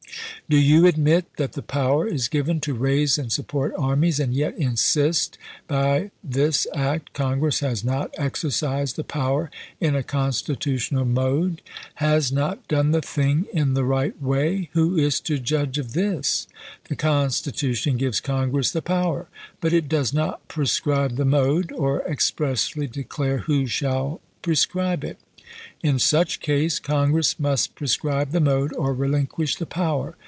[0.49, 4.57] Do you admit that the power is given to raise and support armies, and yet
[4.57, 11.61] insist that by this act Congress has not exercised the power in a constitutional mode?—
[12.05, 13.47] has not done 52 ABRAHAM LINCOLN chap.
[13.47, 13.47] ii.
[13.47, 16.47] the thing in the right way 1 Who is to judge of this?
[16.89, 19.29] The Constitution gives Congress the power,
[19.61, 25.17] but it does not prescribe the mode, or expressly declare who shall prescribe it.
[25.81, 30.17] In such case Congress must prescribe the mode, or relinquish the power.